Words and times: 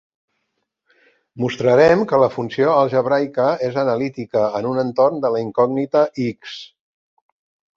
Mostrarem 1.43 2.01
que 2.11 2.19
la 2.23 2.29
funció 2.37 2.71
algebraica 2.77 3.45
és 3.67 3.77
analítica 3.83 4.49
en 4.61 4.71
un 4.71 4.83
entorn 4.87 5.23
de 5.27 5.33
la 5.37 5.43
incògnita 5.47 6.03
"x". 6.29 6.57